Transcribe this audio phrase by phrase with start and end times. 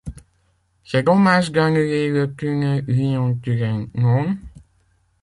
[0.83, 4.35] C'est dommage d'annuler le tunnel Lyon Turin, non?